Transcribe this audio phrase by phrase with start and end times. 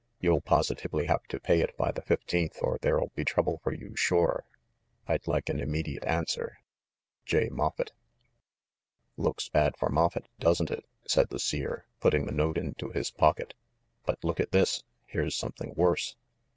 [0.19, 3.95] You'll positively have to pay it by the fifteenth or there'll be trouble for you
[3.95, 4.45] sure.
[5.07, 6.57] I'd like an immediate answer.
[7.23, 7.49] J.
[7.49, 7.91] MOFFETT."
[9.17, 13.11] 1 "Looks bad for Moffett, doesn't it?" said the Seer, putting the note into his
[13.11, 13.53] pocket.
[14.03, 14.83] "But look at this!
[15.05, 16.15] Here's something worse."